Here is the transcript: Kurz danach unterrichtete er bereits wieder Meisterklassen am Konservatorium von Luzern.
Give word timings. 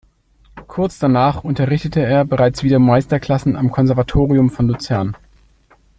Kurz 0.65 0.97
danach 0.97 1.43
unterrichtete 1.43 2.03
er 2.03 2.25
bereits 2.25 2.63
wieder 2.63 2.79
Meisterklassen 2.79 3.55
am 3.55 3.69
Konservatorium 3.71 4.49
von 4.49 4.67
Luzern. 4.67 5.15